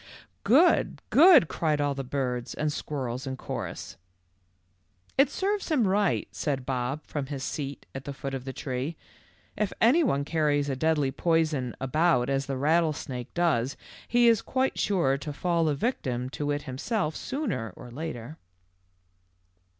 "Good! 0.43 0.99
Good!" 1.11 1.47
cried 1.47 1.79
all 1.79 1.93
the 1.93 2.03
birds 2.03 2.55
and 2.55 2.73
squirrels 2.73 3.27
in 3.27 3.37
chorus. 3.37 3.97
"It 5.15 5.29
serves 5.29 5.69
him 5.69 5.87
right," 5.87 6.27
said 6.31 6.65
Bob 6.65 7.05
from 7.05 7.27
his 7.27 7.43
seat 7.43 7.85
at 7.93 8.05
the 8.05 8.11
foot 8.11 8.33
of 8.33 8.43
the 8.43 8.51
tree. 8.51 8.95
w 8.95 8.97
If 9.65 9.73
any 9.79 10.03
one 10.03 10.25
carries 10.25 10.69
a 10.69 10.75
deadly 10.75 11.11
poison 11.11 11.75
about 11.79 12.31
as 12.31 12.47
the 12.47 12.57
rattlesnake 12.57 13.31
does 13.35 13.77
he 14.07 14.27
is 14.27 14.41
quite 14.41 14.79
sure 14.79 15.19
to 15.19 15.31
fall 15.31 15.69
a 15.69 15.75
victim 15.75 16.31
to 16.31 16.49
it 16.49 16.63
himself 16.63 17.15
sooner 17.15 17.71
or 17.77 17.91
later." 17.91 18.39